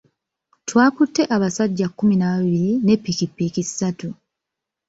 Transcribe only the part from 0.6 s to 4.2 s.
Twakutte abasajja kkumi na babiri ne ppikipiki ssatu.